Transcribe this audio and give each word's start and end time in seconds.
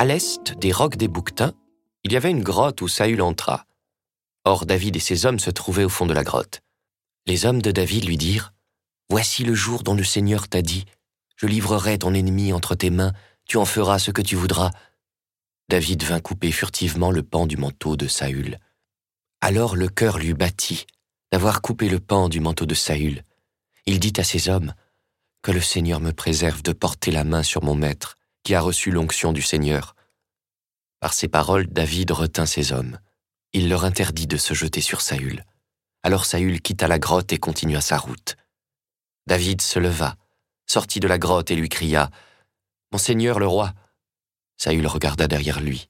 À 0.00 0.06
l'est 0.06 0.58
des 0.58 0.72
rocs 0.72 0.96
des 0.96 1.08
Bouquetins, 1.08 1.52
il 2.04 2.12
y 2.12 2.16
avait 2.16 2.30
une 2.30 2.42
grotte 2.42 2.80
où 2.80 2.88
Saül 2.88 3.20
entra. 3.20 3.66
Or 4.46 4.64
David 4.64 4.96
et 4.96 4.98
ses 4.98 5.26
hommes 5.26 5.38
se 5.38 5.50
trouvaient 5.50 5.84
au 5.84 5.90
fond 5.90 6.06
de 6.06 6.14
la 6.14 6.24
grotte. 6.24 6.62
Les 7.26 7.44
hommes 7.44 7.60
de 7.60 7.70
David 7.70 8.06
lui 8.06 8.16
dirent 8.16 8.54
Voici 9.10 9.44
le 9.44 9.52
jour 9.52 9.82
dont 9.82 9.92
le 9.92 10.02
Seigneur 10.02 10.48
t'a 10.48 10.62
dit 10.62 10.86
Je 11.36 11.46
livrerai 11.46 11.98
ton 11.98 12.14
ennemi 12.14 12.54
entre 12.54 12.74
tes 12.74 12.88
mains, 12.88 13.12
tu 13.46 13.58
en 13.58 13.66
feras 13.66 13.98
ce 13.98 14.10
que 14.10 14.22
tu 14.22 14.36
voudras. 14.36 14.70
David 15.68 16.02
vint 16.02 16.20
couper 16.20 16.50
furtivement 16.50 17.10
le 17.10 17.22
pan 17.22 17.46
du 17.46 17.58
manteau 17.58 17.98
de 17.98 18.06
Saül. 18.06 18.58
Alors 19.42 19.76
le 19.76 19.90
cœur 19.90 20.16
lui 20.16 20.32
battit 20.32 20.86
d'avoir 21.30 21.60
coupé 21.60 21.90
le 21.90 22.00
pan 22.00 22.30
du 22.30 22.40
manteau 22.40 22.64
de 22.64 22.74
Saül. 22.74 23.22
Il 23.84 24.00
dit 24.00 24.14
à 24.16 24.24
ses 24.24 24.48
hommes 24.48 24.72
Que 25.42 25.52
le 25.52 25.60
Seigneur 25.60 26.00
me 26.00 26.14
préserve 26.14 26.62
de 26.62 26.72
porter 26.72 27.10
la 27.10 27.24
main 27.24 27.42
sur 27.42 27.62
mon 27.62 27.74
maître, 27.74 28.16
a 28.54 28.60
reçu 28.60 28.90
l'onction 28.90 29.32
du 29.32 29.42
Seigneur. 29.42 29.94
Par 31.00 31.12
ces 31.12 31.28
paroles, 31.28 31.66
David 31.66 32.10
retint 32.10 32.46
ses 32.46 32.72
hommes. 32.72 32.98
Il 33.52 33.68
leur 33.68 33.84
interdit 33.84 34.26
de 34.26 34.36
se 34.36 34.54
jeter 34.54 34.80
sur 34.80 35.00
Saül. 35.00 35.44
Alors 36.02 36.24
Saül 36.24 36.60
quitta 36.60 36.88
la 36.88 36.98
grotte 36.98 37.32
et 37.32 37.38
continua 37.38 37.80
sa 37.80 37.98
route. 37.98 38.36
David 39.26 39.60
se 39.60 39.78
leva, 39.78 40.16
sortit 40.66 41.00
de 41.00 41.08
la 41.08 41.18
grotte 41.18 41.50
et 41.50 41.56
lui 41.56 41.68
cria 41.68 42.10
Mon 42.92 42.98
Seigneur 42.98 43.38
le 43.38 43.46
roi, 43.46 43.74
Saül 44.56 44.86
regarda 44.86 45.26
derrière 45.26 45.60
lui. 45.60 45.88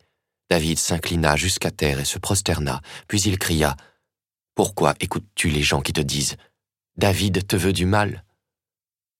David 0.48 0.78
s'inclina 0.78 1.36
jusqu'à 1.36 1.70
terre 1.70 1.98
et 1.98 2.05
se 2.05 2.19
prosterna, 2.19 2.81
puis 3.08 3.20
il 3.22 3.38
cria 3.38 3.77
Pourquoi 4.55 4.94
écoutes-tu 5.00 5.48
les 5.48 5.62
gens 5.62 5.81
qui 5.81 5.92
te 5.92 6.00
disent 6.00 6.36
David 6.97 7.47
te 7.47 7.56
veut 7.56 7.72
du 7.72 7.86
mal 7.86 8.25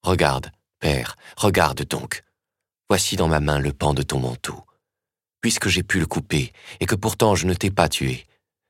Regarde, 0.02 0.52
Père, 0.78 1.16
regarde 1.36 1.83
donc. 1.84 2.22
Voici 2.91 3.14
dans 3.14 3.28
ma 3.28 3.38
main 3.38 3.60
le 3.60 3.72
pan 3.72 3.94
de 3.94 4.02
ton 4.02 4.19
manteau. 4.19 4.64
Puisque 5.41 5.69
j'ai 5.69 5.84
pu 5.84 6.00
le 6.00 6.06
couper, 6.06 6.52
et 6.80 6.86
que 6.86 6.96
pourtant 6.96 7.36
je 7.36 7.46
ne 7.46 7.55
t'ai 7.55 7.70
pas 7.70 7.88
tué, 7.88 8.27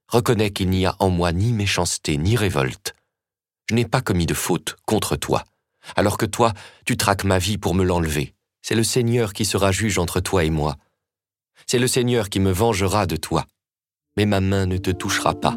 reconnais 0.09 0.51
qu'il 0.51 0.69
n'y 0.69 0.85
a 0.85 0.95
en 0.99 1.09
moi 1.09 1.33
ni 1.33 1.55
méchanceté 1.55 2.19
ni 2.19 2.37
révolte. 2.37 2.95
Je 3.71 3.75
n'ai 3.75 3.87
pas 3.87 4.03
commis 4.03 4.27
de 4.27 4.35
faute 4.35 4.77
contre 4.85 5.17
toi, 5.17 5.47
alors 5.97 6.19
que 6.19 6.27
toi, 6.27 6.53
tu 6.85 6.99
traques 6.99 7.25
ma 7.25 7.39
vie 7.39 7.57
pour 7.57 7.75
me 7.75 7.83
l'enlever. 7.83 8.35
C'est 8.61 8.75
le 8.75 8.85
Seigneur 8.85 9.33
qui 9.33 9.47
sera 9.47 9.73
juge 9.73 9.99
entre 9.99 10.21
toi 10.21 10.45
et 10.45 10.51
moi. 10.51 10.77
C'est 11.65 11.79
le 11.79 11.87
Seigneur 11.87 12.29
qui 12.29 12.41
me 12.41 12.53
vengera 12.53 13.07
de 13.07 13.17
toi. 13.17 13.47
Mais 14.19 14.27
ma 14.27 14.43
main 14.43 14.67
ne 14.67 14.77
te 14.77 14.91
touchera 14.91 15.35
pas. 15.35 15.57